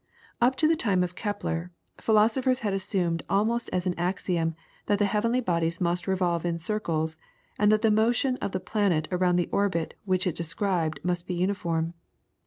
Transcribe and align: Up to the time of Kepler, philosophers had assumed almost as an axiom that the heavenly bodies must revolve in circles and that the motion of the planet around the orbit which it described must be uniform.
Up 0.41 0.55
to 0.55 0.67
the 0.67 0.75
time 0.75 1.03
of 1.03 1.13
Kepler, 1.13 1.69
philosophers 1.99 2.61
had 2.61 2.73
assumed 2.73 3.21
almost 3.29 3.69
as 3.71 3.85
an 3.85 3.93
axiom 3.99 4.55
that 4.87 4.97
the 4.97 5.05
heavenly 5.05 5.41
bodies 5.41 5.79
must 5.79 6.07
revolve 6.07 6.43
in 6.43 6.57
circles 6.57 7.19
and 7.59 7.71
that 7.71 7.83
the 7.83 7.91
motion 7.91 8.35
of 8.37 8.51
the 8.51 8.59
planet 8.59 9.07
around 9.11 9.35
the 9.35 9.47
orbit 9.51 9.93
which 10.05 10.25
it 10.25 10.33
described 10.35 10.99
must 11.03 11.27
be 11.27 11.35
uniform. 11.35 11.93